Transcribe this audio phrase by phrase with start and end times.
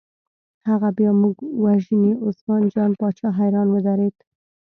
[0.69, 4.15] هغه بیا موږ وژني، عثمان جان باچا حیران ودرېد.